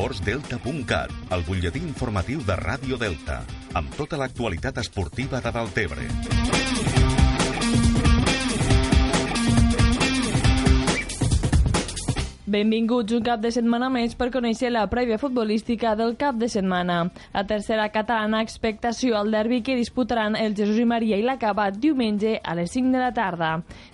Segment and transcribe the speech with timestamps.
[0.00, 3.42] esportsdelta.cat, el butlletí informatiu de Ràdio Delta,
[3.76, 6.08] amb tota l'actualitat esportiva de Deltebre.
[12.50, 16.96] Benvinguts un cap de setmana més per conèixer la prèvia futbolística del cap de setmana.
[17.30, 22.32] La tercera catalana expectació al derbi que disputaran el Jesús i Maria i l'Acaba diumenge
[22.42, 23.52] a les 5 de la tarda.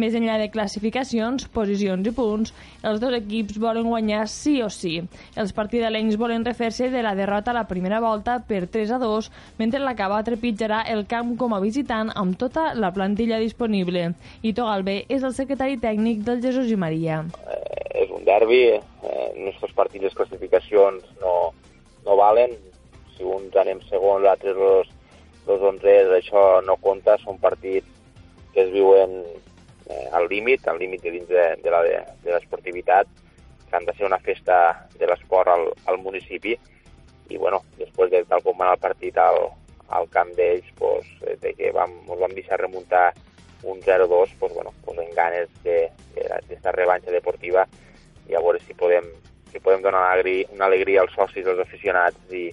[0.00, 2.54] Més enllà de classificacions, posicions i punts,
[2.88, 4.94] els dos equips volen guanyar sí o sí.
[5.36, 9.32] Els partidalencs volen refer-se de la derrota a la primera volta per 3 a 2,
[9.60, 14.14] mentre l'Acaba trepitjarà el camp com a visitant amb tota la plantilla disponible.
[14.40, 17.26] Ito Galvé és el secretari tècnic del Jesús i Maria.
[17.44, 21.52] Eh, un derbi, eh, nostres partits de classificacions no,
[22.04, 22.56] no valen,
[23.14, 24.90] si uns anem segons, l'altre los,
[25.46, 27.86] los onzers, això no compta, són partits
[28.54, 29.20] que es viuen
[29.88, 31.84] eh, al límit, al límit de dins de, de la
[32.26, 33.06] l'esportivitat,
[33.68, 34.58] que han de ser una festa
[34.98, 36.56] de l'esport al, al municipi,
[37.28, 39.50] i bueno, després de tal com va el partit al,
[39.94, 41.10] al camp d'ells, pues,
[41.42, 43.10] de que vam, ens vam deixar remuntar
[43.68, 47.66] un 0-2, pues, bueno, pues, en ganes d'esta de, de revanxa deportiva
[48.28, 49.06] i a veure si podem,
[49.52, 52.48] si podem donar una alegria, una alegria als socis, als aficionats i,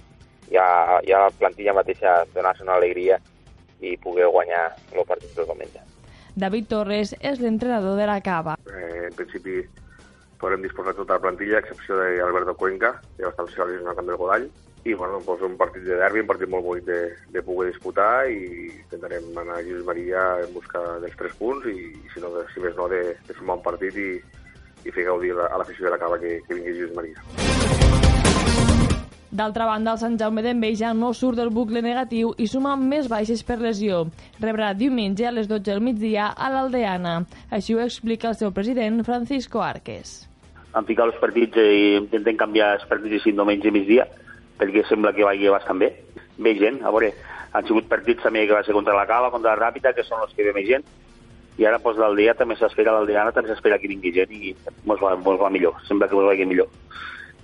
[0.50, 3.20] i, a, i a la plantilla mateixa donar-se una alegria
[3.80, 5.82] i poder guanyar el partit del diumenge.
[6.36, 8.56] David Torres és l'entrenador de la Cava.
[8.68, 9.62] Eh, en principi
[10.40, 14.20] podrem disposar tota la plantilla, a excepció d'Alberto Cuenca, que va estar lesionat també el
[14.20, 14.48] Godall,
[14.86, 17.00] i bueno, doncs un partit de derbi, un partit molt bonic de,
[17.34, 21.74] de poder disputar i intentarem anar a Lluís Maria en busca dels tres punts i,
[21.90, 24.10] i si, no, si més no, de, de sumar un partit i,
[24.86, 27.22] i fer gaudir a l'afició de la cava que, que vingui Lluís Maria.
[29.36, 33.42] D'altra banda, el Sant Jaume d'Enveja no surt del bucle negatiu i suma més baixes
[33.44, 34.06] per lesió.
[34.40, 37.18] Rebrà diumenge a les 12 del migdia a l'Aldeana.
[37.52, 40.22] Així ho explica el seu president, Francisco Arques.
[40.72, 44.06] Han ficat els partits i intentem canviar els partits i diumenge i migdia
[44.56, 45.92] perquè sembla que vagi bastant bé.
[46.40, 47.12] Ve gent, a veure,
[47.52, 50.22] han sigut partits també que va ser contra la Cava, contra la Ràpita, que són
[50.24, 50.84] els que ve més gent,
[51.58, 55.14] i ara doncs, l'Aldea també s'espera, l'Aldeana també s'espera que vingui gent i mos va,
[55.16, 56.68] mos va millor, sembla que mos vagi millor.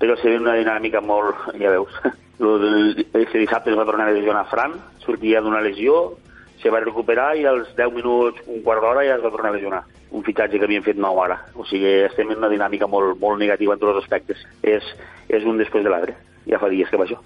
[0.00, 1.94] Però se una dinàmica molt, ja veus,
[3.22, 6.18] este dissabte es va tornar a lesionar Fran, sortia d'una lesió,
[6.62, 9.56] se va recuperar i als 10 minuts, un quart d'hora ja es va tornar a
[9.56, 9.82] lesionar.
[10.12, 11.40] Un fitxatge que havien fet nou ara.
[11.56, 14.44] O sigui, estem en una dinàmica molt, molt negativa en tots els aspectes.
[14.62, 14.92] És,
[15.28, 16.14] és un després de l'altre.
[16.46, 17.18] Ja fa dies que va això.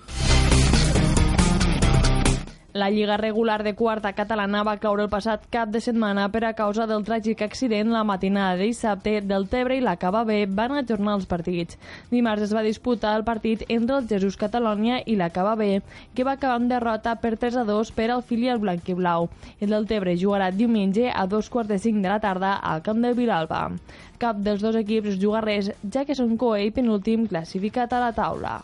[2.76, 6.50] La lliga regular de quarta catalana va caure el passat cap de setmana per a
[6.58, 10.74] causa del tràgic accident la matinada de dissabte del Tebre i la Cava B van
[10.76, 11.78] ajornar els partits.
[12.10, 15.80] Dimarts es va disputar el partit entre el Jesús Catalònia i la Cava B,
[16.12, 19.30] que va acabar amb derrota per 3 a 2 per al filial blanc i blau.
[19.58, 23.00] El del Tebre jugarà diumenge a dos quarts de cinc de la tarda al camp
[23.00, 23.70] de Vilalba.
[24.20, 28.12] Cap dels dos equips juga res, ja que són coe i penúltim classificat a la
[28.12, 28.60] taula.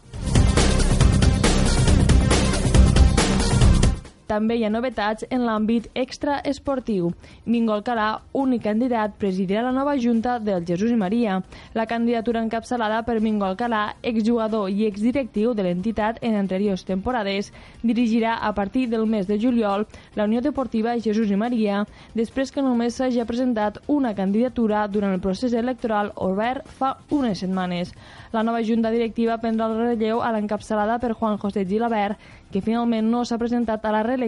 [4.32, 7.10] També hi ha novetats en l'àmbit extraesportiu.
[7.44, 11.34] Mingo Alcalà, únic candidat, presidirà la nova Junta del Jesús i Maria.
[11.76, 17.50] La candidatura encapçalada per Mingo Alcalà, exjugador i exdirectiu de l'entitat en anteriors temporades,
[17.82, 19.84] dirigirà a partir del mes de juliol
[20.16, 21.84] la Unió Deportiva Jesús i Maria,
[22.16, 27.92] després que només s'hagi presentat una candidatura durant el procés electoral obert fa unes setmanes.
[28.32, 32.16] La nova Junta Directiva prendrà el relleu a l'encapçalada per Juan José Gilabert,
[32.52, 34.21] que finalment no s'ha presentat a la reelecció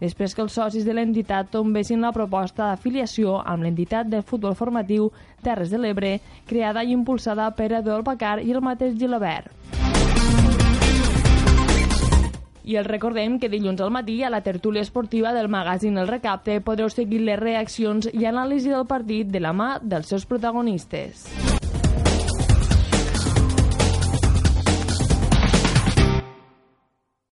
[0.00, 5.10] després que els socis de l'entitat tombessin la proposta d'afiliació amb l'entitat del futbol formatiu
[5.42, 9.52] Terres de l'Ebre, creada i impulsada per Eduard Bacar i el mateix Gilabert.
[12.64, 16.62] I el recordem que dilluns al matí a la tertúlia esportiva del magazín El Recapte
[16.64, 21.28] podreu seguir les reaccions i anàlisi del partit de la mà dels seus protagonistes.